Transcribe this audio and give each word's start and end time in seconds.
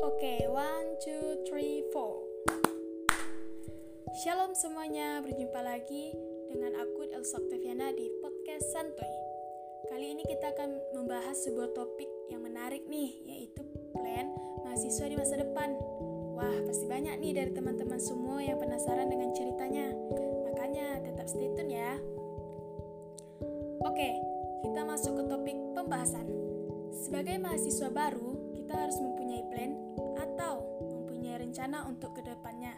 Oke, 0.00 0.16
okay, 0.16 0.40
one, 0.48 0.96
two, 1.04 1.44
three, 1.44 1.84
four. 1.92 2.24
Shalom 4.24 4.56
semuanya, 4.56 5.20
berjumpa 5.20 5.60
lagi 5.60 6.16
dengan 6.48 6.72
aku 6.80 7.04
Elsa 7.12 7.36
Tefiana 7.52 7.92
di 7.92 8.08
podcast 8.24 8.64
Santoy. 8.72 9.12
Kali 9.92 10.16
ini 10.16 10.24
kita 10.24 10.56
akan 10.56 10.96
membahas 10.96 11.44
sebuah 11.44 11.76
topik 11.76 12.08
yang 12.32 12.40
menarik 12.40 12.88
nih, 12.88 13.12
yaitu 13.28 13.60
plan 13.92 14.32
mahasiswa 14.64 15.04
di 15.04 15.20
masa 15.20 15.36
depan. 15.36 15.76
Wah, 16.32 16.56
pasti 16.64 16.88
banyak 16.88 17.20
nih 17.20 17.36
dari 17.36 17.52
teman-teman 17.52 18.00
semua 18.00 18.40
yang 18.40 18.56
penasaran 18.56 19.12
dengan 19.12 19.36
ceritanya. 19.36 19.92
Makanya 20.48 21.04
tetap 21.04 21.28
stay 21.28 21.52
tune 21.52 21.76
ya. 21.76 22.00
Oke, 23.84 24.00
okay, 24.00 24.12
kita 24.64 24.80
masuk 24.80 25.12
ke 25.20 25.22
topik 25.28 25.60
pembahasan. 25.76 26.24
Sebagai 26.88 27.36
mahasiswa 27.36 27.92
baru, 27.92 28.39
kita 28.70 28.86
harus 28.86 29.02
mempunyai 29.02 29.42
plan 29.50 29.74
atau 30.14 30.62
mempunyai 30.78 31.42
rencana 31.42 31.90
untuk 31.90 32.14
ke 32.14 32.22
depannya. 32.22 32.70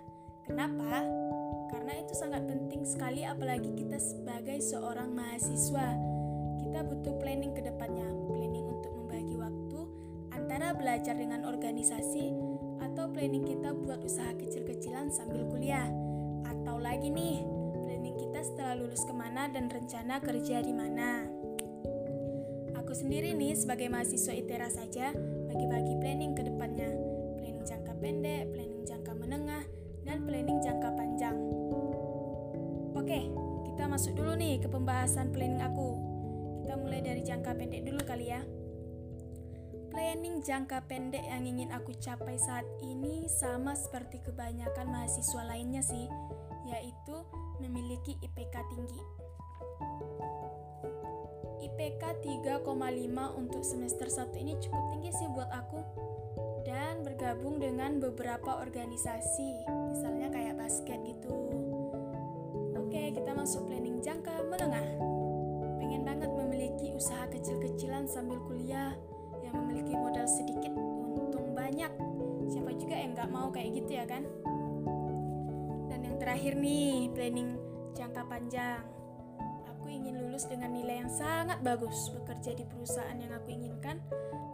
Kenapa? 0.48 1.04
Karena 1.68 2.00
itu 2.00 2.16
sangat 2.16 2.48
penting 2.48 2.88
sekali 2.88 3.28
apalagi 3.28 3.76
kita 3.76 4.00
sebagai 4.00 4.56
seorang 4.64 5.12
mahasiswa. 5.12 5.92
Kita 6.64 6.80
butuh 6.88 7.12
planning 7.20 7.52
ke 7.52 7.60
depannya, 7.60 8.08
planning 8.08 8.72
untuk 8.72 8.88
membagi 9.04 9.36
waktu 9.36 9.80
antara 10.32 10.72
belajar 10.72 11.12
dengan 11.12 11.44
organisasi 11.44 12.32
atau 12.80 13.12
planning 13.12 13.44
kita 13.44 13.76
buat 13.76 14.00
usaha 14.00 14.32
kecil-kecilan 14.32 15.12
sambil 15.12 15.44
kuliah. 15.44 15.92
Atau 16.48 16.80
lagi 16.80 17.12
nih, 17.12 17.44
planning 17.84 18.16
kita 18.16 18.40
setelah 18.40 18.80
lulus 18.80 19.04
ke 19.04 19.12
mana 19.12 19.44
dan 19.52 19.68
rencana 19.68 20.24
kerja 20.24 20.64
di 20.64 20.72
mana. 20.72 21.28
Aku 22.80 22.96
sendiri 22.96 23.36
nih 23.36 23.52
sebagai 23.60 23.92
mahasiswa 23.92 24.32
ITERA 24.32 24.72
saja 24.72 25.12
bagi-bagi 25.52 26.00
planning 26.00 26.32
ke 26.32 26.48
depannya. 26.48 26.88
Planning 27.36 27.64
jangka 27.68 27.92
pendek, 28.00 28.48
planning 28.56 28.84
jangka 28.88 29.12
menengah, 29.12 29.64
dan 30.08 30.24
planning 30.24 30.58
jangka 30.64 30.88
panjang. 30.96 31.36
Oke, 32.96 33.28
kita 33.68 33.84
masuk 33.84 34.16
dulu 34.16 34.32
nih 34.32 34.64
ke 34.64 34.72
pembahasan 34.72 35.28
planning 35.28 35.60
aku. 35.60 36.00
Kita 36.64 36.80
mulai 36.80 37.04
dari 37.04 37.20
jangka 37.20 37.52
pendek 37.52 37.84
dulu 37.84 38.00
kali 38.00 38.32
ya. 38.32 38.40
Planning 39.92 40.40
jangka 40.40 40.88
pendek 40.88 41.20
yang 41.20 41.44
ingin 41.44 41.68
aku 41.68 41.92
capai 42.00 42.40
saat 42.40 42.64
ini 42.80 43.28
sama 43.28 43.76
seperti 43.76 44.24
kebanyakan 44.24 44.88
mahasiswa 44.88 45.44
lainnya 45.44 45.84
sih, 45.84 46.08
yaitu 46.64 47.16
memiliki 47.60 48.16
IPK 48.24 48.56
tinggi. 48.72 49.00
IPK 51.62 52.02
3,5 52.42 53.38
untuk 53.38 53.62
semester 53.62 54.10
1 54.10 54.34
ini 54.42 54.58
cukup 54.58 54.82
tinggi 54.92 55.10
sih 55.14 55.30
buat 55.30 55.48
aku 55.50 55.80
dan 56.62 57.02
bergabung 57.02 57.58
dengan 57.58 57.98
beberapa 57.98 58.62
organisasi, 58.62 59.66
misalnya 59.90 60.30
kayak 60.30 60.58
basket 60.58 60.98
gitu. 61.02 61.34
Oke, 62.78 63.10
kita 63.14 63.34
masuk 63.34 63.66
planning 63.66 63.98
jangka 63.98 64.46
menengah. 64.46 64.86
Pengen 65.82 66.06
banget 66.06 66.30
memiliki 66.30 66.94
usaha 66.94 67.26
kecil-kecilan 67.30 68.06
sambil 68.06 68.38
kuliah 68.46 68.94
yang 69.42 69.54
memiliki 69.64 69.98
modal 69.98 70.26
sedikit, 70.30 70.70
untung 71.18 71.50
banyak. 71.56 71.90
Siapa 72.46 72.70
juga 72.78 72.94
yang 72.94 73.16
nggak 73.18 73.30
mau 73.32 73.50
kayak 73.50 73.82
gitu 73.82 73.98
ya 73.98 74.06
kan? 74.06 74.22
Dan 75.90 76.00
yang 76.06 76.16
terakhir 76.22 76.54
nih, 76.54 77.10
planning 77.10 77.58
jangka 77.96 78.22
panjang. 78.28 78.91
Aku 79.82 79.90
ingin 79.90 80.14
lulus 80.14 80.46
dengan 80.46 80.70
nilai 80.78 81.02
yang 81.02 81.10
sangat 81.10 81.58
bagus, 81.58 82.06
bekerja 82.14 82.54
di 82.54 82.62
perusahaan 82.62 83.18
yang 83.18 83.34
aku 83.34 83.50
inginkan, 83.50 83.98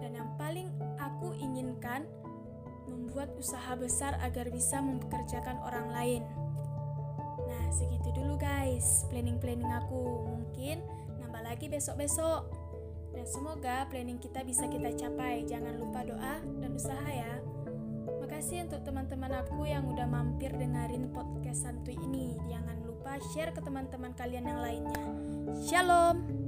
dan 0.01 0.17
yang 0.17 0.33
paling 0.41 0.73
aku 0.97 1.37
inginkan 1.37 2.09
membuat 2.89 3.29
usaha 3.37 3.77
besar 3.77 4.17
agar 4.25 4.49
bisa 4.49 4.81
mempekerjakan 4.81 5.61
orang 5.61 5.93
lain. 5.93 6.23
Nah, 7.45 7.65
segitu 7.69 8.09
dulu 8.17 8.41
guys, 8.41 9.05
planning-planning 9.13 9.69
aku. 9.69 10.33
Mungkin 10.33 10.81
nambah 11.21 11.45
lagi 11.45 11.69
besok-besok. 11.69 12.49
Dan 13.13 13.29
semoga 13.29 13.85
planning 13.93 14.17
kita 14.17 14.41
bisa 14.49 14.65
kita 14.65 14.97
capai. 14.97 15.45
Jangan 15.45 15.77
lupa 15.77 16.09
doa 16.09 16.41
dan 16.41 16.73
usaha 16.73 17.05
ya. 17.05 17.37
Makasih 18.39 18.71
untuk 18.71 18.87
teman-teman 18.87 19.35
aku 19.35 19.67
yang 19.67 19.83
udah 19.91 20.07
mampir 20.07 20.55
dengerin 20.55 21.11
podcast 21.11 21.67
santuy 21.67 21.99
ini. 21.99 22.39
Jangan 22.47 22.87
lupa 22.87 23.19
share 23.35 23.51
ke 23.51 23.59
teman-teman 23.59 24.15
kalian 24.15 24.47
yang 24.47 24.63
lainnya. 24.63 25.03
Shalom. 25.67 26.48